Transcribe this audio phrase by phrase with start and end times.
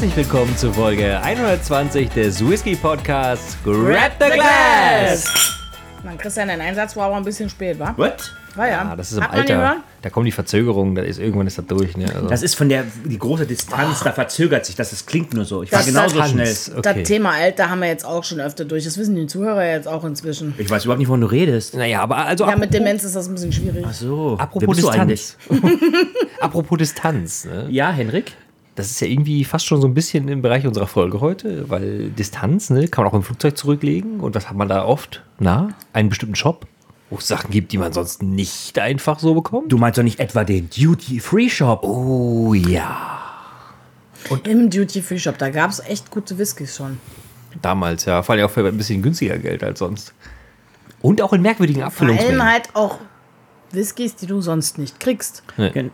[0.00, 5.24] Herzlich willkommen zu Folge 120 des Whisky Podcasts Grab the Glass.
[6.04, 7.94] Mann, Christian, dein Einsatz war aber ein bisschen spät, wa?
[7.96, 8.32] What?
[8.54, 8.90] War ja.
[8.92, 9.78] Ah, das ist im Hat Alter.
[10.02, 11.96] Da kommen die Verzögerungen, da ist irgendwann ist das durch.
[11.96, 12.06] Ne?
[12.14, 14.90] Also, Das ist von der die große Distanz, da verzögert sich das.
[14.90, 15.64] Das klingt nur so.
[15.64, 16.54] Ich war genauso das- schnell.
[16.78, 17.00] Okay.
[17.00, 18.84] Das Thema Alter haben wir jetzt auch schon öfter durch.
[18.84, 20.54] Das wissen die Zuhörer jetzt auch inzwischen.
[20.58, 21.74] Ich weiß überhaupt nicht, wovon du redest.
[21.74, 23.84] Naja, aber also Ja, mit Demenz ist das ein bisschen schwierig.
[23.84, 24.36] Ach so.
[24.36, 25.34] Wer apropos bist du eigentlich?
[25.50, 25.72] Distanz.
[26.40, 27.44] apropos Distanz.
[27.46, 27.66] Ne?
[27.70, 28.36] Ja, Henrik?
[28.78, 32.10] Das ist ja irgendwie fast schon so ein bisschen im Bereich unserer Folge heute, weil
[32.10, 34.20] Distanz ne, kann man auch im Flugzeug zurücklegen.
[34.20, 35.24] Und was hat man da oft?
[35.40, 36.64] Na, einen bestimmten Shop,
[37.10, 39.72] wo es Sachen gibt, die man sonst nicht einfach so bekommt.
[39.72, 41.82] Du meinst doch nicht etwa den Duty-Free-Shop?
[41.82, 43.26] Oh ja.
[44.44, 47.00] Im Duty-Free-Shop, da gab es echt gute Whiskys schon.
[47.60, 48.22] Damals, ja.
[48.22, 50.14] Vor allem auch für ein bisschen günstiger Geld als sonst.
[51.02, 52.48] Und auch in merkwürdigen Vor allem Abfüllungsmengen.
[52.48, 52.98] halt auch
[53.72, 55.42] Whiskys, die du sonst nicht kriegst.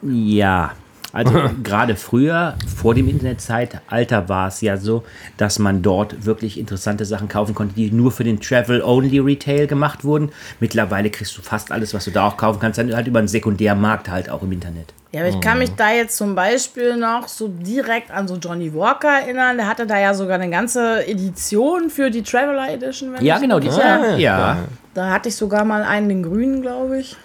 [0.03, 0.73] Ja.
[1.15, 5.05] Also gerade früher, vor dem Internetzeitalter, war es ja so,
[5.37, 10.31] dass man dort wirklich interessante Sachen kaufen konnte, die nur für den Travel-Only-Retail gemacht wurden.
[10.61, 13.29] Mittlerweile kriegst du fast alles, was du da auch kaufen kannst, dann halt über einen
[13.29, 14.93] Sekundärmarkt halt auch im Internet.
[15.13, 18.75] Ja, aber ich kann mich da jetzt zum Beispiel noch so direkt an so Johnny
[18.75, 19.57] Walker erinnern.
[19.57, 23.13] Der hatte da ja sogar eine ganze Edition für die Traveler Edition.
[23.13, 24.19] Wenn Ja, ich genau, die erinnere.
[24.19, 24.59] ja.
[24.93, 27.17] Da hatte ich sogar mal einen, den grünen, glaube ich.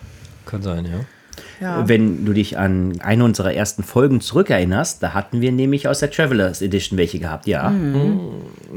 [0.45, 0.99] Kann sein, ja.
[1.59, 1.87] Ja.
[1.87, 6.09] Wenn du dich an eine unserer ersten Folgen zurückerinnerst, da hatten wir nämlich aus der
[6.11, 7.73] Travelers Edition welche gehabt, ja.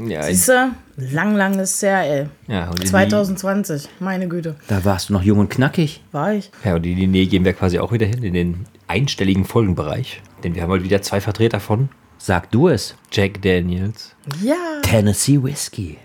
[0.06, 2.27] Ja, Siehste, lang, lang ist her, ey.
[2.48, 6.02] ja, und in 2020, meine Güte, Da warst du noch jung und knackig.
[6.12, 6.50] war ich.
[6.64, 10.20] Ja, und in die Nähe gehen wir quasi auch wieder hin, in den einstelligen Folgenbereich.
[10.42, 12.94] Denn wir haben heute wieder zwei Vertreter von Sag du es.
[13.11, 14.14] Jack Daniels.
[14.42, 14.55] Ja.
[14.83, 15.98] Tennessee Whiskey.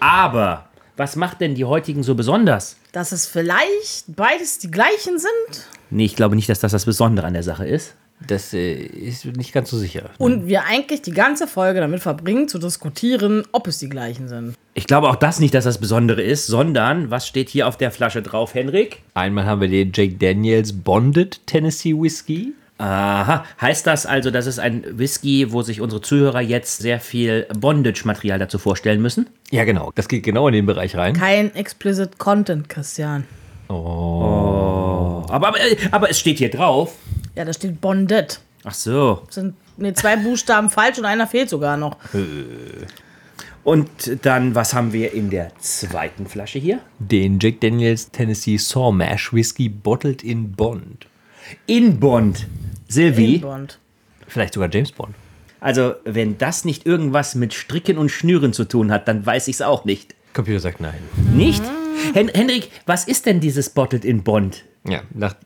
[0.00, 2.76] Aber was macht denn die heutigen so besonders?
[2.92, 7.26] Dass es vielleicht beides die gleichen sind Nee, ich glaube nicht, dass das das Besondere
[7.26, 7.94] an der Sache ist.
[8.26, 10.10] Das äh, ist nicht ganz so sicher.
[10.18, 14.54] und wir eigentlich die ganze Folge damit verbringen, zu diskutieren, ob es die gleichen sind.
[14.74, 17.90] Ich glaube auch das nicht, dass das Besondere ist, sondern was steht hier auf der
[17.90, 19.02] Flasche drauf, Henrik?
[19.14, 22.52] Einmal haben wir den Jack Daniels Bonded Tennessee Whiskey.
[22.78, 27.46] Aha, heißt das also, dass es ein Whisky, wo sich unsere Zuhörer jetzt sehr viel
[27.56, 29.28] Bondage-Material dazu vorstellen müssen?
[29.50, 29.92] Ja, genau.
[29.94, 31.14] Das geht genau in den Bereich rein.
[31.14, 33.24] Kein explicit Content, Christian.
[33.68, 35.56] Aber, aber,
[35.90, 36.94] aber es steht hier drauf.
[37.34, 38.40] Ja, da steht bonded.
[38.64, 39.22] Ach so.
[39.30, 41.96] Sind nee, zwei Buchstaben falsch und einer fehlt sogar noch.
[43.64, 43.88] Und
[44.22, 46.80] dann, was haben wir in der zweiten Flasche hier?
[46.98, 51.06] Den Jack Daniels Tennessee Saw Mash Whiskey Bottled in Bond.
[51.66, 52.46] In Bond.
[52.88, 53.78] Silvi, In Bond.
[54.26, 55.14] Vielleicht sogar James Bond.
[55.60, 59.56] also wenn das nicht irgendwas mit Stricken und Schnüren zu tun hat, dann weiß ich
[59.56, 60.14] es auch nicht.
[60.34, 60.98] Computer sagt nein.
[61.34, 61.62] Nicht?
[62.14, 64.64] Hen Henrik, was ist denn dieses Bottled in Bond?
[64.84, 65.36] Ja, nach,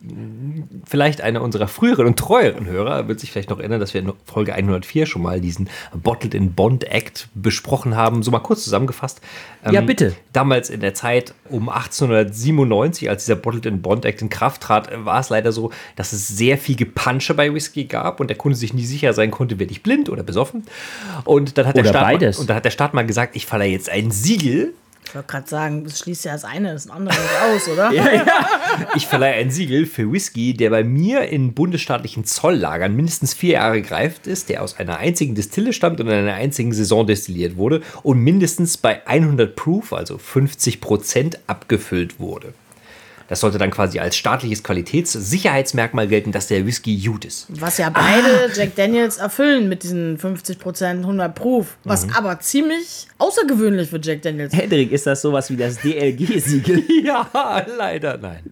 [0.85, 4.11] vielleicht einer unserer früheren und treueren Hörer wird sich vielleicht noch erinnern, dass wir in
[4.25, 8.23] Folge 104 schon mal diesen Bottled in Bond Act besprochen haben.
[8.23, 9.21] So mal kurz zusammengefasst.
[9.63, 10.15] Ähm, Ja, bitte.
[10.33, 14.89] Damals in der Zeit um 1897, als dieser Bottled in Bond Act in Kraft trat,
[15.05, 18.57] war es leider so, dass es sehr viel Gepansche bei Whisky gab und der Kunde
[18.57, 20.63] sich nie sicher sein konnte, werde ich blind oder besoffen.
[21.25, 22.37] Und dann hat, der Oder Staat beides.
[22.37, 24.73] Mal, und dann hat der Staat mal gesagt, ich verleihe jetzt ein Siegel
[25.05, 27.15] Ich wollte gerade sagen, das schließt ja das eine, das andere
[27.53, 27.91] aus, oder?
[28.95, 33.81] Ich verleihe ein Siegel für Whisky, der bei mir in bundesstaatlichen Zolllagern mindestens vier Jahre
[33.81, 37.81] gereift ist, der aus einer einzigen Distille stammt und in einer einzigen Saison destilliert wurde
[38.03, 42.53] und mindestens bei 100 Proof, also 50 Prozent, abgefüllt wurde.
[43.27, 47.47] Das sollte dann quasi als staatliches Qualitätssicherheitsmerkmal gelten, dass der Whisky gut ist.
[47.49, 51.77] Was ja beide Jack Daniels erfüllen mit diesen 50% 100 Proof.
[51.83, 54.59] Was aber ziemlich außergewöhnlich für Jack Daniels ist.
[54.61, 56.83] Henrik, ist das sowas wie das DLG-Siegel?
[57.03, 57.29] Ja,
[57.77, 58.41] leider nein.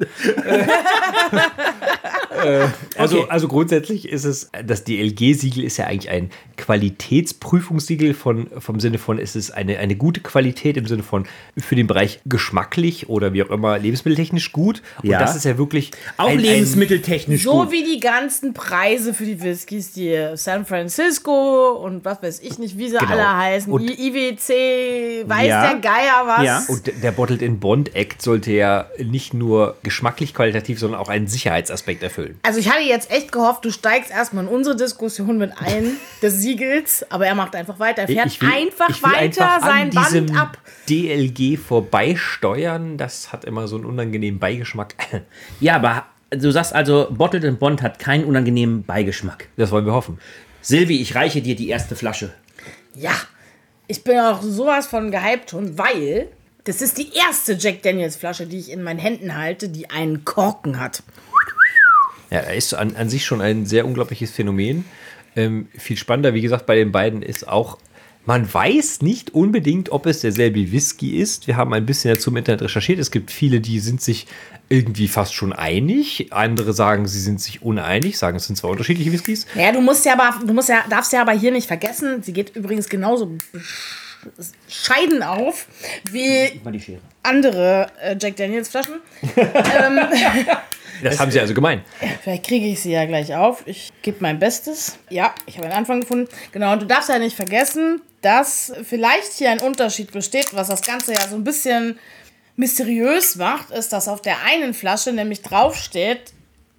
[2.43, 3.27] Äh, also, Okay.
[3.29, 9.19] also grundsätzlich ist es, das DLG-Siegel ist ja eigentlich ein Qualitätsprüfungssiegel von, vom Sinne von,
[9.19, 11.25] es ist eine, eine gute Qualität im Sinne von
[11.57, 14.64] für den Bereich geschmacklich oder wie auch immer lebensmitteltechnisch gut.
[14.73, 15.19] Und Ja.
[15.19, 17.71] das ist ja wirklich Auch ein, lebensmitteltechnisch So gut.
[17.71, 22.77] wie die ganzen Preise für die Whiskys, die San Francisco und was weiß ich nicht,
[22.77, 23.11] wie sie Genau.
[23.11, 25.69] alle heißen, Und- IWC, weiß Ja.
[25.71, 26.43] der Geier was.
[26.43, 26.63] Ja.
[26.67, 31.27] Und der Bottled in Bond Act sollte ja nicht nur geschmacklich qualitativ, sondern auch einen
[31.27, 32.39] Sicherheitsaspekt erfüllen.
[32.43, 36.35] Also ich hatte jetzt echt gehofft, du steigst erstmal in unsere Diskussion mit ein des
[36.41, 38.03] Siegels, aber er macht einfach weiter.
[38.03, 40.57] Er fährt Ich will- einfach ich will weiter einfach sein Band ab.
[40.89, 42.97] DLG vorbeisteuern.
[42.97, 44.54] Das hat immer so einen unangenehmen Beigeschmack.
[45.59, 49.47] Ja, aber du sagst also, Bottled in Bond hat keinen unangenehmen Beigeschmack.
[49.57, 50.19] Das wollen wir hoffen.
[50.61, 52.33] Silvi, ich reiche dir die erste Flasche.
[52.95, 53.13] Ja,
[53.87, 56.29] ich bin auch sowas von gehypt schon, weil
[56.63, 60.25] das ist die erste Jack Daniels Flasche, die ich in meinen Händen halte, die einen
[60.25, 61.03] Korken hat.
[62.31, 64.85] Ja, er ist an, an sich schon ein sehr unglaubliches Phänomen.
[65.35, 67.77] Ähm, viel spannender, wie gesagt, bei den beiden ist auch,
[68.25, 71.47] man weiß nicht unbedingt, ob es derselbe Whisky ist.
[71.47, 72.99] Wir haben ein bisschen dazu im Internet recherchiert.
[72.99, 74.25] Es gibt viele, die sind sich
[74.67, 76.27] irgendwie fast schon einig.
[76.31, 79.45] Andere sagen, sie sind sich uneinig, sagen, es sind zwei unterschiedliche Whiskys.
[79.55, 82.33] Ja, du musst ja aber, du musst ja, darfst ja aber hier nicht vergessen, sie
[82.33, 83.37] geht übrigens genauso
[84.67, 85.67] scheiden auf
[86.11, 86.59] wie
[87.21, 88.95] andere äh, Jack Daniels Flaschen.
[91.03, 91.83] Das haben sie also gemeint.
[92.21, 93.63] Vielleicht kriege ich sie ja gleich auf.
[93.65, 94.97] Ich gebe mein Bestes.
[95.09, 96.29] Ja, ich habe einen Anfang gefunden.
[96.51, 100.81] Genau, und du darfst ja nicht vergessen, dass vielleicht hier ein Unterschied besteht, was das
[100.81, 101.97] Ganze ja so ein bisschen
[102.57, 106.33] mysteriös macht, ist, dass auf der einen Flasche nämlich draufsteht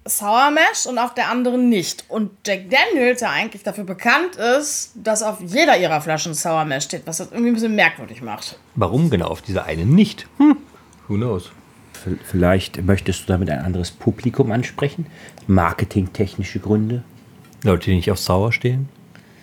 [0.07, 2.05] Sour Mash und auf der anderen nicht.
[2.07, 6.85] Und Jack Daniels ja eigentlich dafür bekannt ist, dass auf jeder ihrer Flaschen Sour Mash
[6.85, 8.57] steht, was das irgendwie ein bisschen merkwürdig macht.
[8.75, 10.25] Warum genau auf dieser einen nicht?
[10.37, 10.55] Hm,
[11.09, 11.51] who knows?
[11.91, 15.07] V- Vielleicht möchtest du damit ein anderes Publikum ansprechen?
[15.47, 17.03] Marketingtechnische Gründe?
[17.63, 18.87] Leute, die nicht auf Sauer stehen?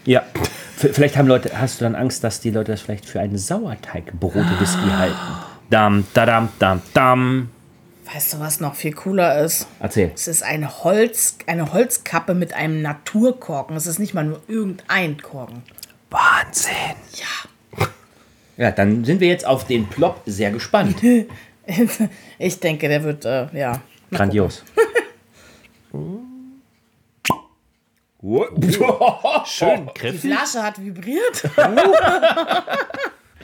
[0.06, 0.22] Ja.
[0.92, 4.90] Vielleicht haben Leute, hast du dann Angst, dass die Leute das vielleicht für einen Sauerteigbrote-Whisky
[4.96, 5.16] halten?
[5.70, 7.50] Dam, dadam, dam, dam.
[8.12, 9.66] Weißt du, was noch viel cooler ist?
[9.80, 10.12] Erzähl.
[10.14, 13.76] Es ist eine, Holz, eine Holzkappe mit einem Naturkorken.
[13.76, 15.62] Es ist nicht mal nur irgendein Korken.
[16.10, 16.74] Wahnsinn.
[18.56, 20.96] Ja, dann sind wir jetzt auf den Plop sehr gespannt.
[22.38, 23.80] Ich denke, der wird, äh, ja.
[24.10, 24.62] Grandios.
[29.44, 30.32] Schön, Die kräftig.
[30.32, 31.42] Flasche hat vibriert.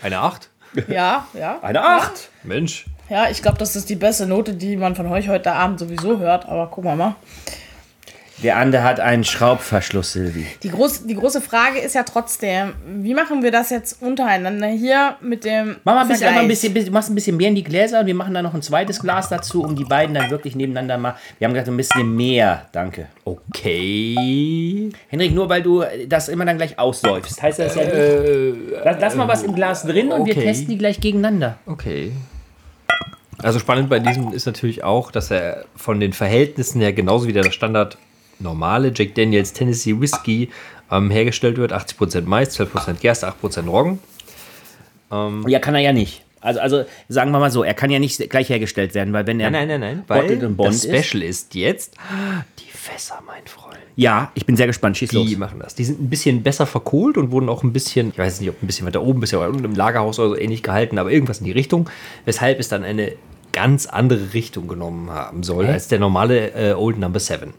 [0.03, 0.49] Eine Acht?
[0.89, 1.59] ja, ja.
[1.61, 2.31] Eine Acht.
[2.45, 2.87] Mensch.
[3.11, 6.19] Ja, ich glaube, das ist die beste Note, die man von euch heute Abend sowieso
[6.19, 6.47] hört.
[6.49, 7.15] Aber gucken wir mal.
[8.43, 10.47] Der andere hat einen Schraubverschluss, Silvi.
[10.63, 15.17] Die, groß, die große Frage ist ja trotzdem, wie machen wir das jetzt untereinander hier
[15.21, 15.77] mit dem.
[15.85, 18.01] Mach mal ein bisschen, einfach ein bisschen, bisschen, machst ein bisschen mehr in die Gläser
[18.01, 20.97] und wir machen dann noch ein zweites Glas dazu, um die beiden dann wirklich nebeneinander
[20.97, 21.17] mal.
[21.39, 22.67] Wir haben gesagt, ein bisschen mehr.
[22.73, 23.09] Danke.
[23.25, 24.91] Okay.
[25.09, 27.95] Henrik, nur weil du das immer dann gleich aussäufst, heißt das ja nicht.
[28.85, 30.45] lass, lass mal was im Glas drin und wir okay.
[30.45, 31.59] testen die gleich gegeneinander.
[31.67, 32.13] Okay.
[33.43, 37.33] Also spannend bei diesem ist natürlich auch, dass er von den Verhältnissen her genauso wie
[37.33, 37.97] der Standard
[38.41, 40.49] normale Jack Daniels Tennessee Whiskey
[40.91, 41.73] ähm, hergestellt wird.
[41.73, 43.99] 80% Mais, 12% Gerste, 8% Roggen.
[45.49, 46.23] Ja, kann er ja nicht.
[46.41, 49.41] Also, also sagen wir mal so, er kann ja nicht gleich hergestellt werden, weil wenn
[49.41, 49.51] er.
[49.51, 50.49] Nein, nein, nein, nein.
[50.57, 51.95] Weil das Special ist jetzt
[52.59, 53.77] die Fässer, mein Freund.
[53.97, 54.97] Ja, ich bin sehr gespannt.
[54.97, 55.37] Schieß Die los.
[55.37, 55.75] machen das.
[55.75, 58.63] Die sind ein bisschen besser verkohlt und wurden auch ein bisschen, ich weiß nicht, ob
[58.63, 61.11] ein bisschen weiter oben, ein bisschen weiter unten im Lagerhaus oder so ähnlich gehalten, aber
[61.11, 61.91] irgendwas in die Richtung,
[62.25, 63.13] weshalb es dann eine
[63.53, 65.73] ganz andere Richtung genommen haben soll Hä?
[65.73, 67.53] als der normale äh, Old Number 7.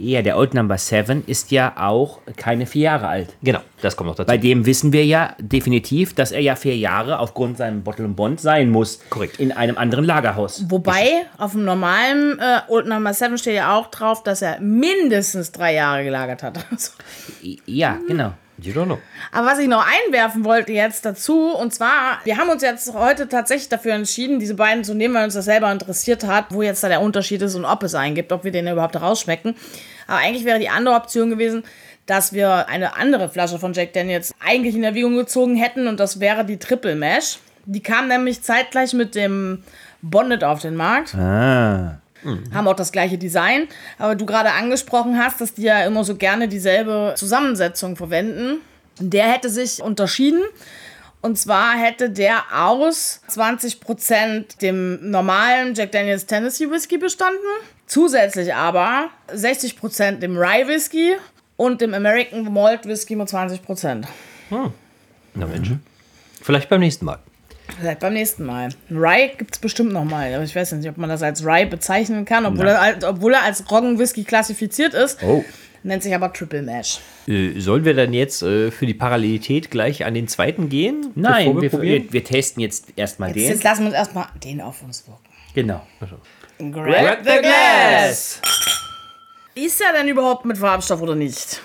[0.00, 3.34] Ja, der Old Number 7 ist ja auch keine vier Jahre alt.
[3.42, 4.28] Genau, das kommt noch dazu.
[4.28, 8.16] Bei dem wissen wir ja definitiv, dass er ja vier Jahre aufgrund seinem Bottle and
[8.16, 9.00] Bond sein muss.
[9.10, 9.40] Korrekt.
[9.40, 10.64] In einem anderen Lagerhaus.
[10.68, 15.50] Wobei, auf dem normalen äh, Old Number 7 steht ja auch drauf, dass er mindestens
[15.50, 16.58] drei Jahre gelagert hat.
[16.70, 16.92] Also,
[17.66, 18.34] Ja, genau.
[18.60, 18.98] You don't know.
[19.30, 23.28] Aber was ich noch einwerfen wollte jetzt dazu, und zwar, wir haben uns jetzt heute
[23.28, 26.82] tatsächlich dafür entschieden, diese beiden zu nehmen, weil uns das selber interessiert hat, wo jetzt
[26.82, 29.54] da der Unterschied ist und ob es einen gibt, ob wir den überhaupt rausschmecken.
[30.08, 31.62] Aber eigentlich wäre die andere Option gewesen,
[32.06, 36.18] dass wir eine andere Flasche von Jack Daniels eigentlich in Erwägung gezogen hätten und das
[36.20, 37.38] wäre die Triple Mash.
[37.66, 39.62] Die kam nämlich zeitgleich mit dem
[40.00, 41.98] Bonnet auf den Markt Ah.
[42.52, 43.68] Haben auch das gleiche Design.
[43.98, 48.60] Aber du gerade angesprochen hast, dass die ja immer so gerne dieselbe Zusammensetzung verwenden.
[48.98, 50.42] Der hätte sich unterschieden.
[51.20, 57.40] Und zwar hätte der aus 20% dem normalen Jack Daniels Tennessee Whisky bestanden.
[57.86, 61.14] Zusätzlich aber 60% dem Rye Whisky
[61.56, 64.04] und dem American Malt Whisky mit 20%.
[64.50, 65.70] Na Mensch.
[66.40, 67.18] Vielleicht beim nächsten Mal.
[67.80, 68.70] Vielleicht beim nächsten Mal.
[68.90, 70.32] Rye gibt es bestimmt noch mal.
[70.34, 73.34] Aber ich weiß nicht, ob man das als Rye bezeichnen kann, obwohl, er, als- obwohl
[73.34, 75.22] er als Roggenwhisky klassifiziert ist.
[75.22, 75.44] Oh.
[75.84, 76.98] Nennt sich aber Triple Mash.
[77.28, 81.12] Äh, sollen wir dann jetzt äh, für die Parallelität gleich an den zweiten gehen?
[81.14, 82.04] Nein, bevor wir, probieren?
[82.04, 83.48] wir, wir testen jetzt erstmal Jetzt, den.
[83.52, 85.22] jetzt lassen wir uns erstmal den auf uns wirken.
[85.54, 85.86] Genau.
[86.72, 88.40] Grab the glass!
[89.54, 91.60] Ist er denn überhaupt mit Farbstoff oder nicht?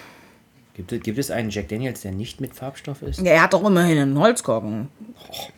[0.75, 3.19] Gibt, es- gibt es einen Jack Daniels, der nicht mit Farbstoff ist?
[3.21, 4.89] Ja, er hat doch immerhin einen Holzkorken.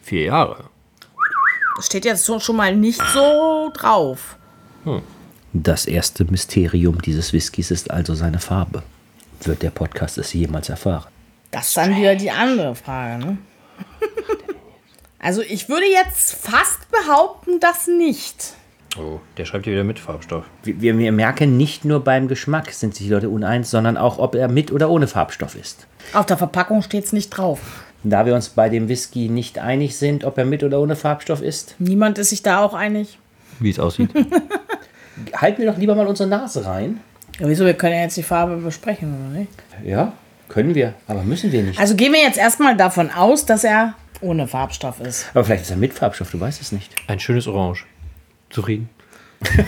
[0.01, 0.65] Vier Jahre.
[1.77, 4.37] Das steht jetzt so, schon mal nicht so drauf.
[5.53, 8.83] Das erste Mysterium dieses Whiskys ist also seine Farbe.
[9.41, 11.09] Wird der Podcast es jemals erfahren?
[11.51, 13.37] Das ist dann wieder die andere Frage, ne?
[15.19, 18.53] Also ich würde jetzt fast behaupten, dass nicht.
[18.97, 20.45] Oh, der schreibt hier wieder mit Farbstoff.
[20.63, 24.35] Wir, wir, merken, nicht nur beim Geschmack sind sich die Leute uneins, sondern auch, ob
[24.35, 25.87] er mit oder ohne Farbstoff ist.
[26.13, 27.83] Auf der Verpackung steht es nicht drauf.
[28.03, 31.41] Da wir uns bei dem Whisky nicht einig sind, ob er mit oder ohne Farbstoff
[31.41, 33.19] ist, Niemand ist sich da auch einig.
[33.59, 34.11] Wie es aussieht.
[35.35, 36.99] halten wir doch lieber mal unsere Nase rein.
[37.39, 37.65] Ja, wieso?
[37.65, 39.51] Wir können ja jetzt die Farbe besprechen, oder nicht?
[39.83, 40.13] Ja,
[40.47, 41.79] können wir, aber müssen wir nicht.
[41.79, 45.25] Also gehen wir jetzt erstmal davon aus, dass er ohne Farbstoff ist.
[45.33, 46.95] Aber vielleicht ist er mit Farbstoff, du weißt es nicht.
[47.07, 47.85] Ein schönes Orange.
[48.55, 48.89] Zufrieden?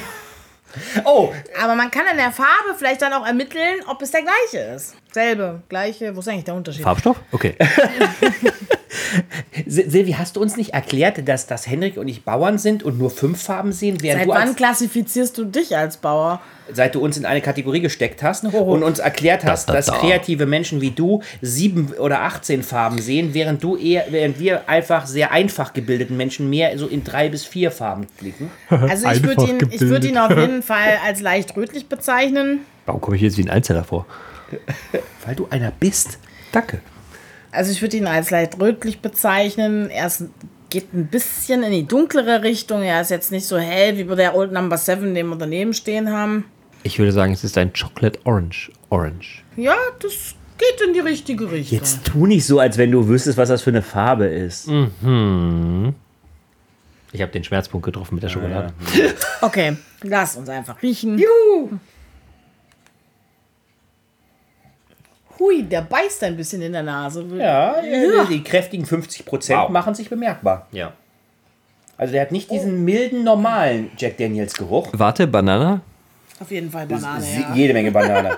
[1.06, 4.76] Oh, Aber man kann an der Farbe vielleicht dann auch ermitteln, ob es der gleiche
[4.76, 4.96] ist.
[5.12, 6.16] Selbe, gleiche.
[6.16, 6.84] Wo ist eigentlich der Unterschied?
[6.84, 7.18] Farbstoff?
[7.32, 7.56] Okay.
[9.68, 12.98] Sil- Silvi, hast du uns nicht erklärt, dass, dass Henrik und ich Bauern sind und
[12.98, 16.42] nur fünf Farben sehen, Seit du, wann klassifizierst du dich als Bauer?
[16.74, 18.74] seit du uns in eine Kategorie gesteckt hast Hoho.
[18.74, 19.94] und uns erklärt hast, Da, da, dass da.
[20.00, 25.06] kreative Menschen wie du sieben oder 18 Farben sehen, während du eher, während wir einfach
[25.08, 28.52] sehr einfach gebildeten Menschen mehr so in drei bis vier Farben blicken?
[28.70, 32.60] Also ich würde ihn, ich würd ihn auf jeden Fall als leicht rötlich bezeichnen.
[32.86, 34.06] Warum komme ich jetzt wie ein Einzeller vor?
[35.26, 36.20] Weil du einer bist.
[36.52, 36.82] Danke.
[37.58, 39.90] Also ich würde ihn als leicht rötlich bezeichnen.
[39.90, 40.26] Er ist,
[40.70, 42.84] geht ein bisschen in die dunklere Richtung.
[42.84, 45.74] Er ist jetzt nicht so hell wie bei der Old Number 7, den wir daneben
[45.74, 46.46] stehen haben.
[46.84, 48.72] Ich würde sagen, es ist ein Chocolate Orange.
[48.90, 49.44] Orange.
[49.56, 51.80] Ja, das geht in die richtige Richtung.
[51.80, 54.68] Jetzt tu nicht so, als wenn du wüsstest, was das für eine Farbe ist.
[57.12, 58.72] Ich habe den Schmerzpunkt getroffen mit der Schokolade.
[59.42, 61.20] Okay, lass uns einfach riechen.
[65.40, 67.26] Hui, der beißt ein bisschen in der Nase.
[67.38, 68.24] Ja, ja.
[68.26, 69.70] die kräftigen 50 Prozent Wow.
[69.70, 70.68] machen sich bemerkbar.
[70.72, 70.94] Ja.
[71.98, 74.90] Also der hat nicht diesen milden, normalen Jack Daniels Geruch.
[74.94, 75.82] Warte, Banane?
[76.40, 77.54] Auf jeden Fall Banane, ja.
[77.56, 78.38] Jede Menge Banane.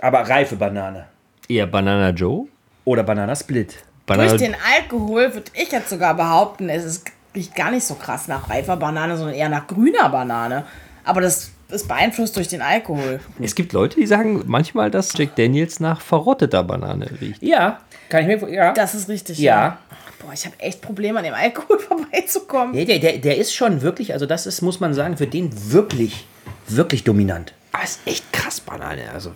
[0.00, 1.06] Aber reife Banane.
[1.48, 2.46] Eher Banana Joe?
[2.84, 3.76] Oder Banana Split.
[4.06, 7.94] Banana Durch den Alkohol würde ich jetzt sogar behaupten, es ist, riecht gar nicht so
[7.94, 10.64] krass nach reifer Banane, sondern eher nach grüner Banane.
[11.04, 13.20] Aber das ist beeinflusst durch den Alkohol.
[13.40, 17.42] Es gibt Leute, die sagen manchmal, dass Jack Daniels nach verrotteter Banane riecht.
[17.42, 18.72] Ja, kann ich mir vor- ja.
[18.72, 19.38] Das ist richtig.
[19.38, 19.78] Ja.
[20.20, 21.78] Boah, ich habe echt Probleme, an dem Alkohol
[22.14, 22.74] vorbeizukommen.
[22.74, 25.50] Ja, der, der, der ist schon wirklich, also das ist, muss man sagen, für den
[25.72, 26.26] wirklich,
[26.68, 27.52] wirklich dominant.
[27.72, 29.02] Aber ist echt krass Banane.
[29.12, 29.32] Also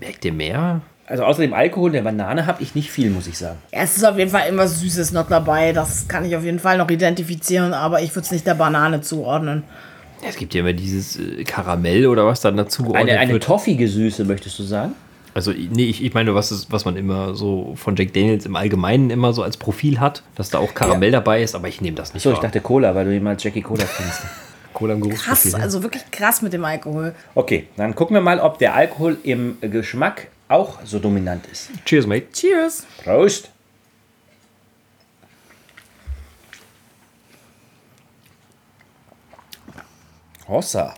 [0.00, 0.80] merkt ihr mehr?
[1.06, 3.56] Also außer dem Alkohol der Banane habe ich nicht viel, muss ich sagen.
[3.70, 5.72] Es ist auf jeden Fall immer Süßes noch dabei.
[5.72, 9.00] Das kann ich auf jeden Fall noch identifizieren, aber ich würde es nicht der Banane
[9.00, 9.64] zuordnen.
[10.26, 13.88] Es gibt ja immer dieses äh, Karamell oder was dann dazu geordnet Eine, eine toffige
[13.88, 14.94] Süße, möchtest du sagen?
[15.34, 18.56] Also nee, ich, ich meine, was, ist, was man immer so von Jack Daniels im
[18.56, 21.96] Allgemeinen immer so als Profil hat, dass da auch Karamell dabei ist, aber ich nehme
[21.96, 24.22] das nicht So, ich dachte Cola, weil du jemals Jackie Cola kennst.
[24.74, 25.54] Cola im Krass, Geruchsprofil.
[25.62, 27.14] also wirklich krass mit dem Alkohol.
[27.34, 31.70] Okay, dann gucken wir mal, ob der Alkohol im Geschmack auch so dominant ist.
[31.84, 32.26] Cheers, mate.
[32.32, 32.86] Cheers.
[33.02, 33.50] Prost!
[40.48, 40.94] Hossa.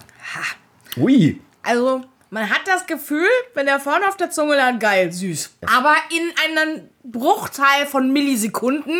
[0.96, 1.40] Ui.
[1.62, 5.56] Also, man hat das Gefühl, wenn der vorne auf der Zunge lag, geil, süß.
[5.66, 8.96] Aber in einem Bruchteil von Millisekunden,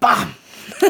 [0.00, 0.34] bam.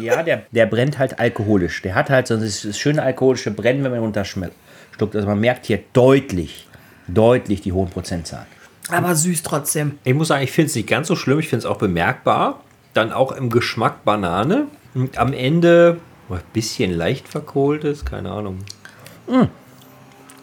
[0.00, 1.82] Ja, der, der brennt halt alkoholisch.
[1.82, 4.52] Der hat halt so das schöne alkoholische Brennen, wenn man runterschluckt.
[5.00, 6.66] Also man merkt hier deutlich,
[7.06, 8.46] deutlich die hohen Prozentzahlen.
[8.90, 9.98] Aber süß trotzdem.
[10.04, 12.62] Ich muss sagen, ich finde es nicht ganz so schlimm, ich finde es auch bemerkbar.
[12.92, 14.66] Dann auch im Geschmack Banane.
[14.94, 18.58] Und am Ende oh, ein bisschen leicht verkohltes, keine Ahnung.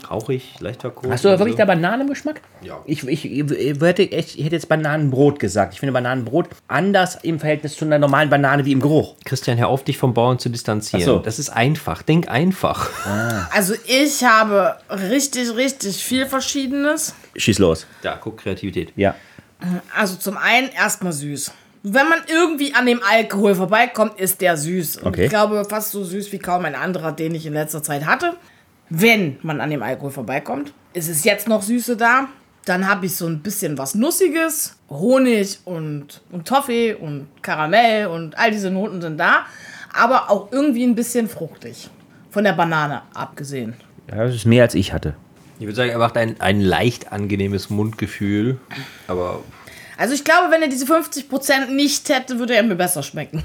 [0.10, 1.10] Rauchig, leicht verkohlt.
[1.10, 1.14] Mm.
[1.14, 1.60] Hast du da wirklich so.
[1.60, 2.42] da Bananen im Geschmack?
[2.62, 2.80] Ja.
[2.86, 5.74] Ich, ich, ich, hätte, echt- ich hätte jetzt Bananenbrot gesagt.
[5.74, 9.16] Ich finde Bananenbrot anders im Verhältnis zu einer normalen Banane wie im Geruch.
[9.24, 11.04] Christian, hör auf, dich vom Bauern zu distanzieren.
[11.04, 11.20] Ach so.
[11.20, 12.02] Das ist einfach.
[12.02, 12.90] Denk einfach.
[13.54, 17.14] Also, ich habe richtig, richtig viel Verschiedenes.
[17.38, 17.86] Schieß los.
[18.02, 18.92] Da, guck, Kreativität.
[18.98, 19.16] Ja.
[19.96, 21.52] Also, zum einen erstmal süß.
[21.84, 24.98] Wenn man irgendwie an dem Alkohol vorbeikommt, ist der süß.
[24.98, 25.24] Und Okay.
[25.26, 28.36] ich glaube, fast so süß wie kaum ein anderer, den ich in letzter Zeit hatte.
[28.90, 32.28] Wenn man an dem Alkohol vorbeikommt, ist es jetzt noch Süße da.
[32.66, 34.76] Dann habe ich so ein bisschen was Nussiges.
[34.90, 39.46] Honig und, und Toffee und Karamell und all diese Noten sind da.
[39.94, 41.90] Aber auch irgendwie ein bisschen fruchtig.
[42.30, 43.74] Von der Banane abgesehen.
[44.10, 44.18] ja.
[44.26, 45.16] Das ist mehr als ich hatte.
[45.60, 48.58] Ich würde sagen, er macht ein, ein leicht angenehmes Mundgefühl.
[49.08, 49.42] Aber
[49.98, 53.44] Also ich glaube, wenn er diese 50% nicht hätte, würde er mir besser schmecken.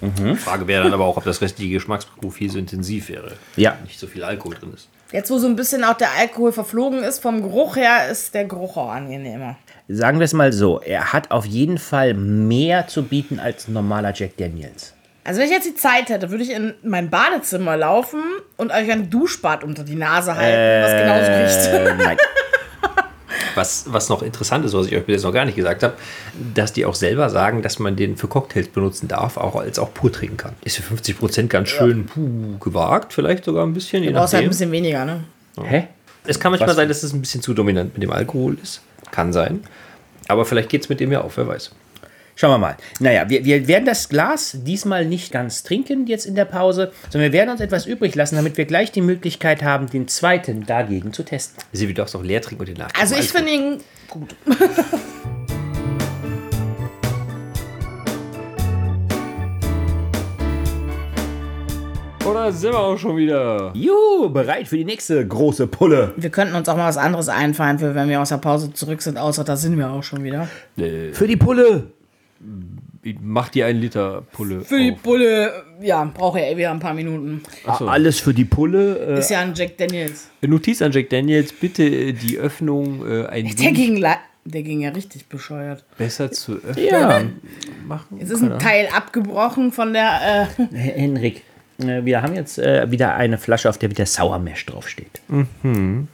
[0.00, 3.32] die Frage wäre dann aber auch, ob das restliche Geschmacksprofil so intensiv wäre.
[3.56, 3.76] Ja.
[3.84, 4.88] Nicht so viel Alkohol drin ist.
[5.10, 8.44] Jetzt, wo so ein bisschen auch der Alkohol verflogen ist, vom Geruch her, ist der
[8.44, 9.56] Geruch auch angenehmer.
[9.88, 13.72] Sagen wir es mal so, er hat auf jeden Fall mehr zu bieten als ein
[13.72, 14.92] normaler Jack Daniels.
[15.24, 18.20] Also wenn ich jetzt die Zeit hätte, würde ich in mein Badezimmer laufen
[18.56, 21.74] und euch ein Duschbad unter die Nase halten, was genauso riecht.
[21.74, 22.16] Äh, nein.
[23.58, 25.94] Was, was noch interessant ist, was ich euch bis jetzt noch gar nicht gesagt habe,
[26.54, 29.92] dass die auch selber sagen, dass man den für Cocktails benutzen darf, auch als auch
[29.92, 30.54] pur trinken kann.
[30.62, 34.48] Ist für 50% ganz schön puh, gewagt, vielleicht sogar ein bisschen, Du brauchst halt ein
[34.48, 35.24] bisschen weniger, ne?
[35.60, 35.88] Hä?
[36.24, 36.76] Es kann manchmal Was?
[36.76, 38.80] sein, dass es ein bisschen zu dominant mit dem Alkohol ist.
[39.10, 39.64] Kann sein.
[40.28, 41.72] Aber vielleicht geht es mit dem ja auf, wer weiß.
[42.40, 42.76] Schauen wir mal.
[43.00, 47.32] Naja, wir, wir werden das Glas diesmal nicht ganz trinken jetzt in der Pause, sondern
[47.32, 51.12] wir werden uns etwas übrig lassen, damit wir gleich die Möglichkeit haben, den zweiten dagegen
[51.12, 51.64] zu testen.
[51.72, 53.00] Sie wird auch leer trinken und den nachgeben.
[53.00, 53.78] Also ich finde ihn
[54.08, 54.36] gut.
[62.24, 63.72] Oder sind wir auch schon wieder?
[63.74, 66.14] Juhu, bereit für die nächste große Pulle.
[66.16, 69.02] Wir könnten uns auch mal was anderes einfallen, für wenn wir aus der Pause zurück
[69.02, 70.46] sind, außer da sind wir auch schon wieder.
[70.76, 71.97] Für die Pulle.
[73.20, 74.60] Mach dir einen Liter Pulle.
[74.60, 74.98] Für die auf.
[75.02, 77.42] Bulle, ja, brauche ja eh wieder ein paar Minuten.
[77.64, 78.98] Alles für die Pulle.
[79.16, 80.28] Äh, Ist ja ein Jack Daniels.
[80.42, 84.04] Notiz an Jack Daniels, bitte die Öffnung äh, ein Der wenig ging,
[84.44, 85.84] der ging ja richtig bescheuert.
[85.96, 86.84] besser zu öffnen.
[86.86, 87.22] ja,
[87.86, 88.18] Machen.
[88.18, 90.46] Jetzt ist ein Teil abgebrochen von der.
[90.72, 91.42] Äh, Henrik,
[91.78, 95.20] äh, wir haben jetzt äh, wieder eine Flasche, auf der wieder Sour Mash draufsteht.
[95.28, 96.06] Si-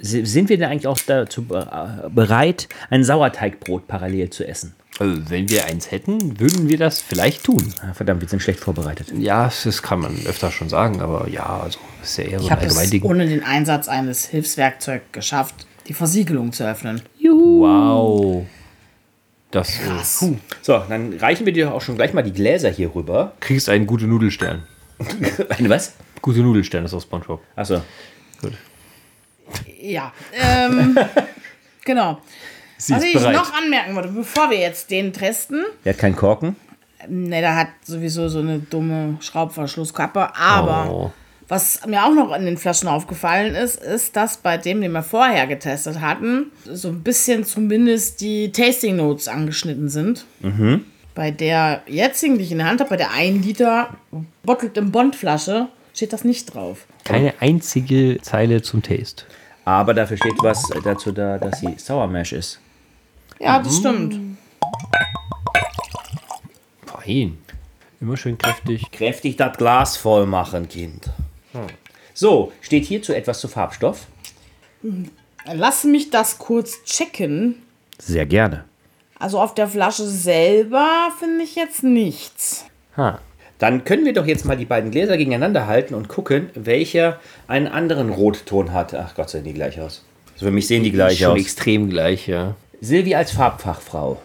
[0.00, 4.74] sind wir denn eigentlich auch dazu äh, bereit, ein Sauerteigbrot parallel zu essen?
[4.98, 7.74] Also, wenn wir eins hätten, würden wir das vielleicht tun.
[7.82, 9.12] Ah, verdammt, wir sind schlecht vorbereitet.
[9.18, 12.50] Ja, das kann man öfter schon sagen, aber ja, also ist ja eher so ich
[12.52, 13.02] ein habe es Allgemeinding.
[13.10, 17.02] ohne den Einsatz eines Hilfswerkzeugs geschafft, die Versiegelung zu öffnen.
[17.22, 18.46] Wow.
[19.50, 19.82] Das äh,
[20.18, 20.36] puh.
[20.62, 23.32] So, dann reichen wir dir auch schon gleich mal die Gläser hier rüber.
[23.40, 24.62] kriegst einen gute Nudelstern.
[25.48, 25.94] Eine was?
[26.22, 27.40] Gute Nudelstern ist aus SpongeBob.
[27.56, 27.82] Achso.
[28.40, 28.52] Gut.
[29.80, 30.96] Ja, ähm,
[31.84, 32.18] genau.
[32.76, 33.34] Sie Was ich bereit.
[33.34, 36.56] noch anmerken wollte, bevor wir jetzt den testen, Der hat keinen Korken.
[37.08, 41.12] ne, der hat sowieso so eine dumme Schraubverschlusskappe, aber Oh.
[41.48, 45.02] was mir auch noch in den Flaschen aufgefallen ist, ist, dass bei dem, den wir
[45.02, 50.24] vorher getestet hatten, so ein bisschen zumindest die Tasting Notes angeschnitten sind.
[51.14, 53.90] Bei der jetzigen, die ich in der Hand habe, bei der 1 Liter
[54.42, 56.86] Bottled in Bond Flasche, steht das nicht drauf.
[57.04, 59.24] Keine einzige Zeile zum Taste.
[59.64, 62.60] Aber dafür steht was dazu da, dass sie Sour Mash ist.
[63.40, 64.38] Ja, das stimmt.
[66.84, 67.38] Fein.
[68.00, 68.90] Immer schön kräftig.
[68.90, 71.08] Kräftig das Glas voll machen, Kind.
[72.12, 74.06] So, steht hierzu etwas zu Farbstoff?
[75.46, 77.62] Lass mich das kurz checken.
[77.98, 78.64] Sehr gerne.
[79.18, 82.66] Also auf der Flasche selber finde ich jetzt nichts.
[82.96, 83.20] Ha.
[83.64, 87.66] Dann können wir doch jetzt mal die beiden Gläser gegeneinander halten und gucken, welcher einen
[87.66, 88.92] anderen Rotton hat.
[88.94, 90.04] Ach Gott, sehen die gleich aus.
[90.34, 91.40] Also für mich sehen die gleich Schon aus.
[91.40, 92.56] extrem gleich, ja.
[92.82, 94.20] Silvi als Farbfachfrau.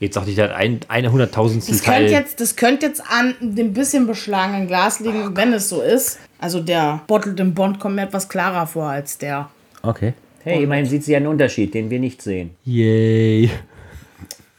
[0.00, 2.10] Jetzt dachte ich, der hat ein, eine Hunderttausendstel Das könnte Teil.
[2.10, 6.18] jetzt, das könnte jetzt an dem bisschen beschlagenen Glas liegen, wenn es so ist.
[6.38, 9.48] Also der Bottled in Bond kommt mir etwas klarer vor als der.
[9.80, 10.12] Okay.
[10.42, 12.50] Hey, immerhin sieht sie einen Unterschied, den wir nicht sehen.
[12.64, 13.48] Yay.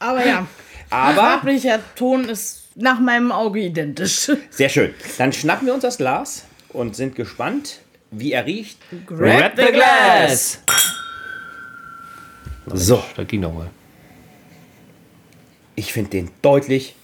[0.00, 0.44] Aber ja,
[0.90, 4.30] Aber farblicher Ton ist nach meinem Auge identisch.
[4.50, 4.94] sehr schön.
[5.18, 8.78] Dann schnappen wir uns das Glas und sind gespannt, wie er riecht.
[9.06, 10.60] Grab the glass!
[12.66, 13.68] So, Da ging noch mal.
[15.76, 16.96] ich finde den deutlich,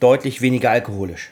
[0.00, 1.30] deutlich weniger alkoholisch.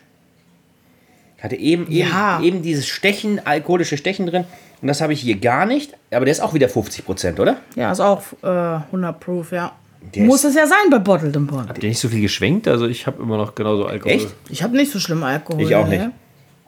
[1.42, 2.40] Hatte eben, eben, Ja.
[2.40, 4.44] eben dieses Stechen, alkoholische Stechen drin.
[4.81, 5.92] Und das habe ich hier gar nicht.
[6.12, 7.59] Aber der ist auch wieder 50 Prozent, oder?
[7.75, 9.72] Ja, ist auch äh, 100 Proof, ja.
[10.14, 11.68] Der Muss es ja sein bei Bottled in Bond.
[11.68, 12.68] Habt ihr nicht so viel geschwenkt?
[12.68, 14.12] Also ich habe immer noch genauso Alkohol.
[14.12, 14.28] Echt?
[14.50, 15.62] Ich habe nicht so schlimm Alkohol.
[15.62, 16.12] Ich auch ne?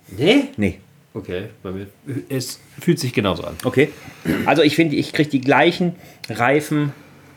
[0.08, 0.18] nicht.
[0.18, 0.44] Nee?
[0.56, 0.78] Nee.
[1.12, 1.86] Okay, bei mir.
[2.28, 3.54] Es fühlt sich genauso an.
[3.64, 3.90] Okay.
[4.46, 5.94] Also ich finde, ich kriege die gleichen
[6.28, 6.92] reifen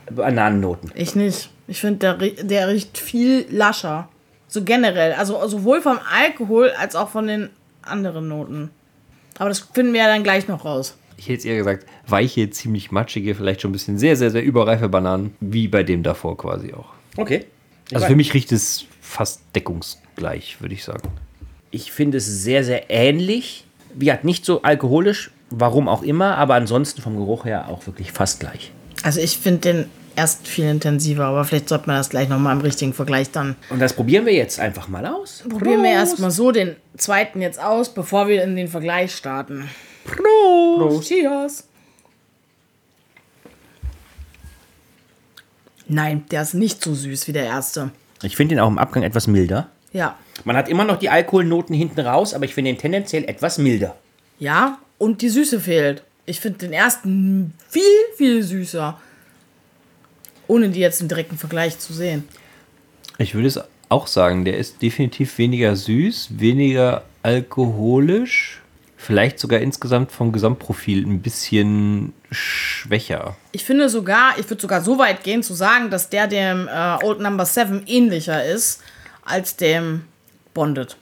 [0.09, 0.91] Bananennoten.
[0.95, 1.49] Ich nicht.
[1.67, 4.09] Ich finde, der, der riecht viel lascher.
[4.47, 5.13] So generell.
[5.13, 7.49] Also sowohl vom Alkohol als auch von den
[7.81, 8.71] anderen Noten.
[9.37, 10.95] Aber das finden wir ja dann gleich noch raus.
[11.17, 14.43] Ich hätte jetzt eher gesagt, weiche, ziemlich matschige, vielleicht schon ein bisschen sehr, sehr, sehr
[14.43, 16.93] überreife Bananen, wie bei dem davor quasi auch.
[17.17, 17.45] Okay.
[17.93, 21.09] Also für mich riecht es fast deckungsgleich, würde ich sagen.
[21.71, 23.65] Ich finde es sehr, sehr ähnlich.
[23.93, 28.11] Wie gesagt, nicht so alkoholisch, warum auch immer, aber ansonsten vom Geruch her auch wirklich
[28.11, 28.71] fast gleich.
[29.03, 32.61] Also ich finde den erst viel intensiver, aber vielleicht sollte man das gleich nochmal im
[32.61, 33.55] richtigen Vergleich dann.
[33.69, 35.43] Und das probieren wir jetzt einfach mal aus.
[35.47, 39.69] Probieren wir erstmal so den zweiten jetzt aus, bevor wir in den Vergleich starten.
[40.07, 41.07] Prost.
[41.07, 41.67] Cheers!
[45.87, 47.91] Nein, der ist nicht so süß wie der erste.
[48.23, 49.69] Ich finde ihn auch im Abgang etwas milder.
[49.93, 50.17] Ja.
[50.43, 53.95] Man hat immer noch die Alkoholnoten hinten raus, aber ich finde ihn tendenziell etwas milder.
[54.39, 56.03] Ja, und die Süße fehlt.
[56.25, 57.83] Ich finde den ersten viel,
[58.17, 58.99] viel süßer.
[60.47, 62.27] Ohne die jetzt im direkten Vergleich zu sehen.
[63.17, 68.61] Ich würde es auch sagen, der ist definitiv weniger süß, weniger alkoholisch,
[68.97, 73.37] vielleicht sogar insgesamt vom Gesamtprofil ein bisschen schwächer.
[73.51, 77.05] Ich finde sogar, ich würde sogar so weit gehen zu sagen, dass der dem äh,
[77.05, 78.81] Old Number 7 ähnlicher ist
[79.23, 80.03] als dem
[80.53, 80.97] Bonded.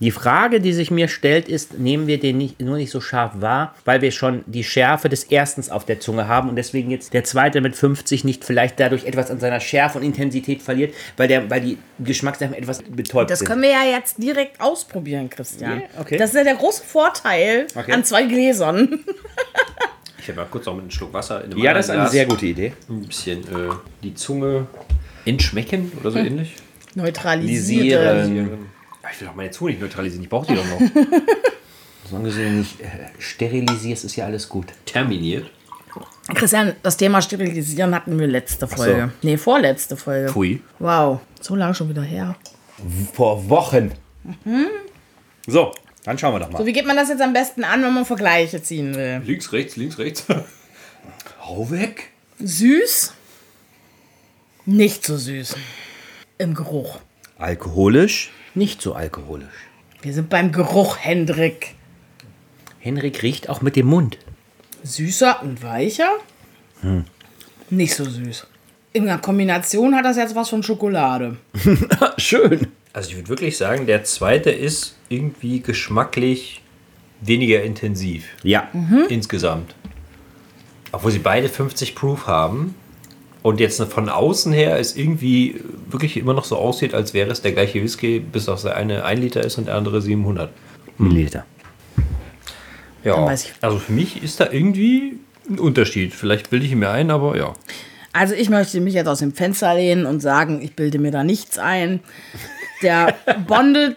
[0.00, 3.32] Die Frage, die sich mir stellt, ist, nehmen wir den nicht, nur nicht so scharf
[3.36, 7.12] wahr, weil wir schon die Schärfe des Erstens auf der Zunge haben und deswegen jetzt
[7.12, 11.28] der zweite mit 50 nicht vielleicht dadurch etwas an seiner Schärfe und Intensität verliert, weil,
[11.28, 13.48] der, weil die Geschmacksnerven etwas betäubt Das sind.
[13.48, 15.80] können wir ja jetzt direkt ausprobieren, Christian.
[15.80, 16.16] Ja, okay.
[16.16, 17.92] Das ist ja der große Vorteil Okay.
[17.92, 19.00] an zwei Gläsern.
[20.22, 22.06] Ich habe mal kurz noch mit einem Schluck Wasser in einem Ja, das ist eine
[22.08, 22.72] sehr Glas gute Idee.
[22.90, 23.70] Ein bisschen äh,
[24.02, 24.66] die Zunge
[25.24, 26.26] entschmecken oder so Hm.
[26.26, 26.56] ähnlich.
[26.94, 28.50] Neutralisieren.
[28.52, 28.79] Ah,
[29.12, 30.80] Ich will doch meine Zunge nicht neutralisieren, ich brauche die doch noch.
[32.08, 32.86] Solange du sie nicht äh,
[33.18, 34.66] sterilisierst, ist ja alles gut.
[34.84, 35.50] Terminiert.
[36.34, 39.12] Christian, das Thema Sterilisieren hatten wir letzte Folge.
[39.22, 40.30] Nee, vorletzte Folge.
[40.30, 40.62] Pfui.
[40.78, 42.36] Wow, so lange schon wieder her.
[43.12, 43.92] Vor Wochen.
[45.46, 45.72] So,
[46.04, 46.58] dann schauen wir doch mal.
[46.58, 49.22] So, wie geht man das jetzt am besten an, wenn man Vergleiche ziehen will?
[49.24, 50.24] Links, rechts, links, rechts.
[51.42, 52.10] Hau weg.
[52.38, 53.12] Süß?
[54.66, 55.56] Nicht so süß.
[56.38, 57.00] Im Geruch.
[57.40, 59.48] Alkoholisch, nicht so alkoholisch.
[60.02, 61.74] Wir sind beim Geruch, Hendrik.
[62.78, 64.18] Henrik riecht auch mit dem Mund.
[64.82, 66.10] Süßer und weicher?
[67.70, 68.46] Nicht so süß.
[68.92, 71.38] In der Kombination hat das jetzt was von Schokolade.
[72.18, 72.66] Schön.
[72.92, 76.60] Also ich würde wirklich sagen, der zweite ist irgendwie geschmacklich
[77.22, 78.68] weniger intensiv Ja.
[79.08, 79.74] insgesamt.
[80.92, 82.74] Obwohl sie beide 50 Proof haben
[83.42, 87.42] und jetzt von außen her es irgendwie wirklich immer noch so aussieht, als wäre es
[87.42, 90.50] der gleiche Whisky, bis auf der eine 1 Liter ist und der andere 700.
[90.98, 91.46] Milliliter.
[93.02, 96.14] Ja, also für mich ist da irgendwie ein Unterschied.
[96.14, 97.54] Vielleicht bilde ich ihn mir ein, aber ja.
[98.12, 101.24] Also ich möchte mich jetzt aus dem Fenster lehnen und sagen, ich bilde mir da
[101.24, 102.00] nichts ein.
[102.82, 103.14] Der
[103.46, 103.96] Bonded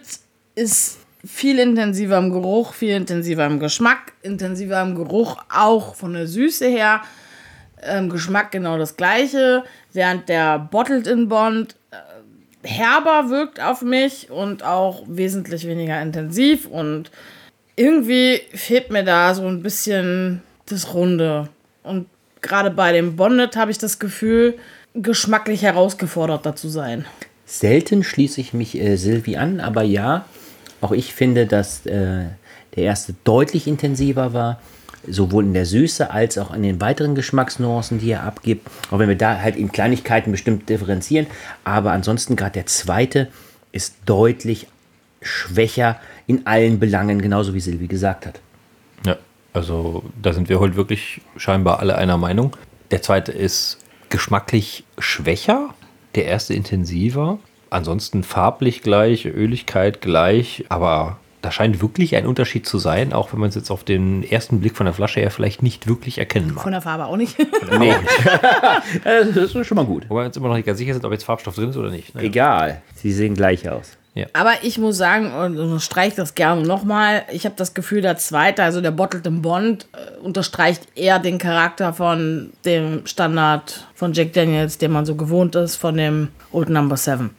[0.54, 6.26] ist viel intensiver im Geruch, viel intensiver im Geschmack, intensiver im Geruch auch von der
[6.26, 7.02] Süße her.
[7.86, 14.30] Im Geschmack genau das gleiche, während der Bottled in Bond äh, herber wirkt auf mich
[14.30, 17.10] und auch wesentlich weniger intensiv und
[17.76, 21.48] irgendwie fehlt mir da so ein bisschen das Runde.
[21.82, 22.06] Und
[22.40, 24.54] gerade bei dem Bonnet habe ich das Gefühl,
[24.94, 27.04] geschmacklich herausgeforderter zu sein.
[27.46, 30.24] Selten schließe ich mich äh, Silvi an, aber ja,
[30.80, 32.24] auch ich finde, dass äh,
[32.76, 34.60] der erste deutlich intensiver war,
[35.08, 38.68] sowohl in der Süße als auch in den weiteren Geschmacksnuancen, die er abgibt.
[38.90, 41.26] Auch wenn wir da halt in Kleinigkeiten bestimmt differenzieren,
[41.64, 43.28] aber ansonsten gerade der zweite
[43.72, 44.66] ist deutlich
[45.20, 48.40] schwächer in allen Belangen, genauso wie Silvi gesagt hat.
[49.06, 49.16] Ja,
[49.52, 52.56] also da sind wir heute wirklich scheinbar alle einer Meinung.
[52.90, 53.78] Der zweite ist
[54.10, 55.74] geschmacklich schwächer,
[56.14, 57.38] der erste intensiver.
[57.70, 63.40] Ansonsten farblich gleich, Öligkeit gleich, aber da scheint wirklich ein Unterschied zu sein, auch wenn
[63.40, 66.54] man es jetzt auf den ersten Blick von der Flasche her vielleicht nicht wirklich erkennen
[66.54, 66.62] mag.
[66.62, 67.36] Von der Farbe auch nicht.
[67.78, 67.94] Nee.
[69.04, 70.08] das ist schon mal gut.
[70.08, 71.90] Wobei wir uns immer noch nicht ganz sicher sind, ob jetzt Farbstoff drin ist oder
[71.90, 72.14] nicht.
[72.14, 72.26] Naja.
[72.26, 73.98] Egal, sie sehen gleich aus.
[74.32, 78.62] Aber ich muss sagen, und unterstreiche das gerne nochmal, ich habe das Gefühl, der zweite,
[78.62, 84.32] also der Bottled in Bond, äh, unterstreicht eher den Charakter von dem Standard von Jack
[84.32, 87.30] Daniels, den man so gewohnt ist, von dem Old Number 7.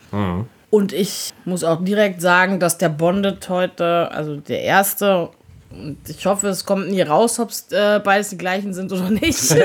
[0.75, 5.29] Und ich muss auch direkt sagen, dass der Bonded heute, also der erste,
[5.71, 9.09] und ich hoffe, es kommt nie raus, ob es äh, beides die gleichen sind oder
[9.09, 9.55] nicht, Oh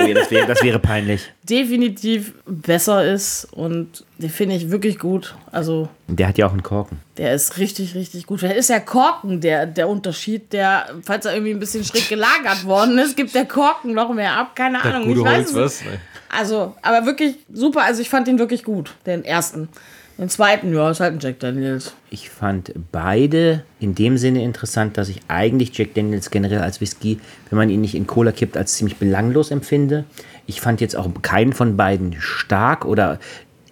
[0.00, 1.22] ja, das, wäre, das wäre peinlich.
[1.42, 3.48] definitiv besser ist.
[3.52, 5.34] Und den finde ich wirklich gut.
[5.52, 7.00] Also Der hat ja auch einen Korken.
[7.16, 8.40] der ist richtig, richtig gut.
[8.40, 12.64] Vielleicht ist der Korken der, der Unterschied, der, falls er irgendwie ein bisschen schräg gelagert
[12.64, 14.54] worden ist, gibt der Korken noch mehr ab.
[14.54, 15.10] Keine Ahnung.
[15.10, 15.98] Ich weiß es nicht.
[16.28, 17.82] Also, aber wirklich super.
[17.84, 19.68] Also ich fand ihn wirklich gut, den ersten.
[20.18, 21.92] Den zweiten, ja, ist halt ein Jack Daniels.
[22.08, 27.20] Ich fand beide in dem Sinne interessant, dass ich eigentlich Jack Daniels generell als Whisky,
[27.50, 30.04] wenn man ihn nicht in Cola kippt, als ziemlich belanglos empfinde.
[30.46, 33.18] Ich fand jetzt auch keinen von beiden stark oder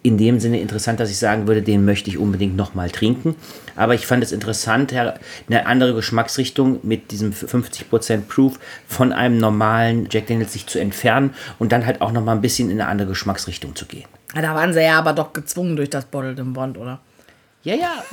[0.03, 3.35] in dem Sinne interessant, dass ich sagen würde, den möchte ich unbedingt nochmal trinken.
[3.75, 10.07] Aber ich fand es interessant, eine andere Geschmacksrichtung mit diesem 50% Proof von einem normalen
[10.11, 13.07] Jack Daniels sich zu entfernen und dann halt auch nochmal ein bisschen in eine andere
[13.07, 14.05] Geschmacksrichtung zu gehen.
[14.35, 16.99] Ja, Da waren sie ja aber doch gezwungen durch das Bottled in Bond, oder?
[17.63, 18.03] Ja, ja.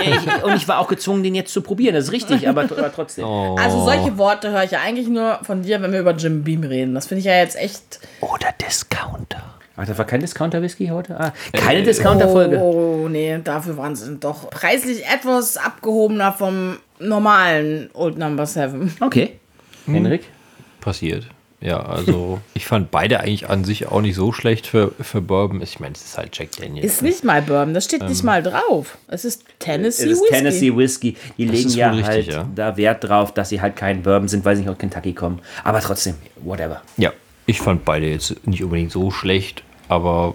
[0.00, 1.94] ich, und ich war auch gezwungen, den jetzt zu probieren.
[1.94, 3.24] Das ist richtig, aber, aber trotzdem.
[3.24, 6.62] Also solche Worte höre ich ja eigentlich nur von dir, wenn wir über Jim Beam
[6.62, 6.94] reden.
[6.94, 7.98] Das finde ich ja jetzt echt.
[8.20, 9.42] Oder Discounter.
[9.76, 11.18] Ach, das war kein Discounter-Whisky heute?
[11.18, 12.58] Ah, keine Discounter-Folge.
[12.58, 18.94] Oh, nee, dafür waren sie doch preislich etwas abgehobener vom normalen Old Number 7.
[19.00, 19.40] Okay.
[19.86, 20.24] Henrik?
[20.80, 21.24] Passiert.
[21.60, 25.60] Ja, also ich fand beide eigentlich an sich auch nicht so schlecht für, für Bourbon.
[25.62, 26.86] Ich meine, es ist halt Jack Daniels.
[26.86, 28.98] Ist nicht mal Bourbon, das steht nicht mal drauf.
[29.08, 30.34] Es ist Tennessee Es ist Whiskey.
[30.34, 31.16] Tennessee Whisky.
[31.36, 32.48] Die legen ist ja wohl halt richtig, ja.
[32.54, 35.40] da Wert drauf, dass sie halt kein Bourbon sind, weil sie nicht aus Kentucky kommen.
[35.64, 36.82] Aber trotzdem, whatever.
[36.96, 37.12] Ja,
[37.46, 40.34] ich fand beide jetzt nicht unbedingt so schlecht, aber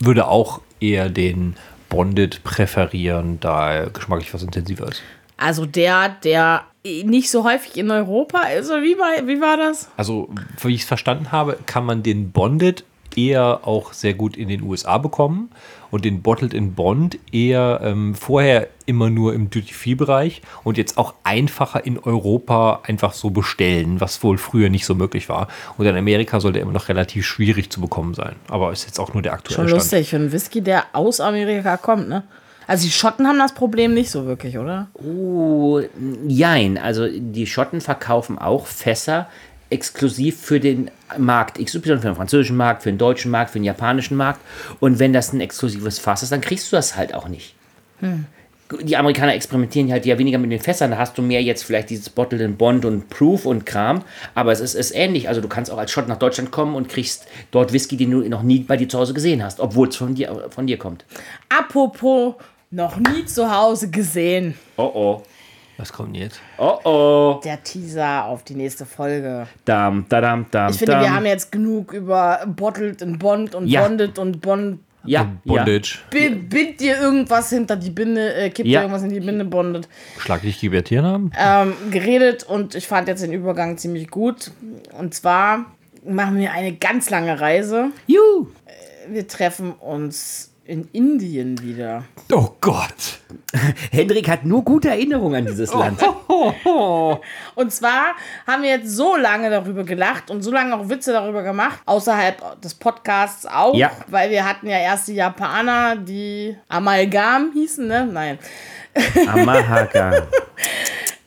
[0.00, 1.56] würde auch eher den
[1.88, 5.02] Bonded präferieren, da geschmacklich was intensiver ist.
[5.36, 9.88] Also der, der nicht so häufig in Europa ist, oder wie war, wie war das?
[9.96, 10.28] Also,
[10.62, 12.84] wie ich es verstanden habe, kann man den Bonded
[13.16, 15.50] eher auch sehr gut in den USA bekommen
[15.90, 21.14] und den Bottled in Bond eher ähm, vorher immer nur im Duty-Free-Bereich und jetzt auch
[21.22, 25.48] einfacher in Europa einfach so bestellen, was wohl früher nicht so möglich war.
[25.78, 28.34] Und in Amerika soll der immer noch relativ schwierig zu bekommen sein.
[28.48, 29.80] Aber ist jetzt auch nur der aktuelle Schon Stand.
[29.80, 32.24] lustig für einen Whisky, der aus Amerika kommt, ne?
[32.66, 34.88] Also die Schotten haben das Problem nicht so wirklich, oder?
[34.94, 35.80] Oh,
[36.26, 36.78] jein.
[36.78, 39.28] Also die Schotten verkaufen auch Fässer
[39.70, 43.64] exklusiv für den Markt XY, für den französischen Markt, für den deutschen Markt, für den
[43.64, 44.40] japanischen Markt.
[44.80, 47.54] Und wenn das ein exklusives Fass ist, dann kriegst du das halt auch nicht.
[48.82, 50.92] Die Amerikaner experimentieren halt ja weniger mit den Fässern.
[50.92, 54.02] Da hast du mehr jetzt vielleicht dieses Bottled in Bond und Proof und Kram.
[54.34, 55.28] Aber es ist, ist ähnlich.
[55.28, 58.28] Also du kannst auch als Schott nach Deutschland kommen und kriegst dort Whisky, den du
[58.28, 61.04] noch nie bei dir zu Hause gesehen hast, obwohl es von dir, von dir kommt.
[61.48, 62.34] Apropos
[62.74, 64.54] noch nie zu Hause gesehen.
[64.76, 65.22] Oh oh.
[65.76, 66.40] Was kommt jetzt?
[66.58, 67.40] Oh oh.
[67.44, 69.48] Der Teaser auf die nächste Folge.
[69.64, 71.02] Dam, dadam, dam, Ich finde, dam.
[71.02, 73.82] wir haben jetzt genug über Bottled in Bond und Ja.
[73.82, 74.78] Bonded und Bond.
[75.04, 75.32] ja, ja.
[75.44, 75.98] Bondage.
[76.10, 78.80] Bi- Bind dir irgendwas hinter die Binde, äh, kipp dir Ja.
[78.82, 79.88] irgendwas in die Binde, Bonded.
[80.18, 81.30] Schlaglich Gibertieren haben?
[81.36, 84.52] ähm, geredet und ich fand jetzt den Übergang ziemlich gut.
[84.96, 85.64] Und zwar
[86.06, 87.90] machen wir eine ganz lange Reise.
[88.06, 88.46] Juhu.
[89.08, 92.04] Wir treffen uns in Indien wieder.
[92.32, 93.18] Oh Gott.
[93.90, 96.00] Hendrik hat nur gute Erinnerungen an dieses Land.
[97.54, 98.14] Und zwar
[98.46, 102.60] haben wir jetzt so lange darüber gelacht und so lange auch Witze darüber gemacht, außerhalb
[102.60, 103.90] des Podcasts auch, Ja.
[104.08, 108.06] weil wir hatten ja erst die Japaner, die Amalgam hießen, ne?
[108.10, 108.38] Nein.
[109.28, 110.22] Amahaka.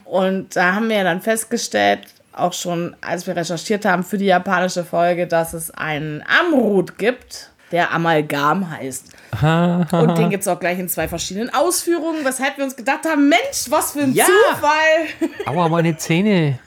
[0.05, 2.01] Und da haben wir dann festgestellt,
[2.33, 7.51] auch schon als wir recherchiert haben für die japanische Folge, dass es einen Amrut gibt,
[7.71, 9.11] der Amalgam heißt.
[9.31, 13.29] Und den gibt es auch gleich in zwei verschiedenen Ausführungen, weshalb wir uns gedacht haben,
[13.29, 14.25] Mensch, was für ein Ja.
[14.25, 15.29] Zufall.
[15.45, 16.59] Aua, meine Zähne.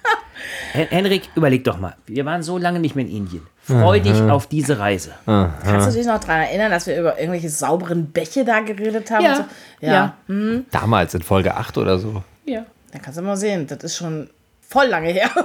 [0.73, 1.96] Hen- Henrik, überleg doch mal.
[2.07, 3.46] Wir waren so lange nicht mehr in Indien.
[3.62, 5.12] Freu dich auf diese Reise.
[5.27, 9.25] Kannst du dich noch daran erinnern, dass wir über irgendwelche sauberen Bäche da geredet haben?
[9.25, 9.37] Ja.
[9.37, 9.44] So?
[9.81, 10.14] Ja.
[10.29, 10.61] Ja.
[10.70, 12.23] Damals in Folge 8 oder so.
[12.46, 12.64] Ja.
[12.92, 14.29] Da kannst du mal sehen, das ist schon
[14.61, 15.31] voll lange her.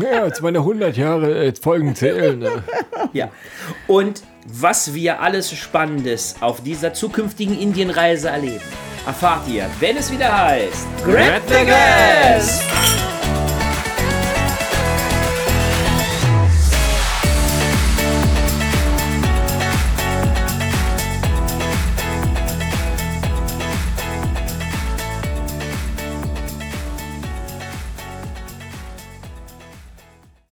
[0.00, 2.38] Ja, jetzt meine 100 Jahre äh, Folgen zählen.
[2.38, 2.50] Ne?
[3.12, 3.28] ja.
[3.86, 8.64] Und was wir alles Spannendes auf dieser zukünftigen Indienreise erleben,
[9.06, 10.86] erfahrt ihr, wenn es wieder heißt.
[11.04, 12.60] Grab the Gas!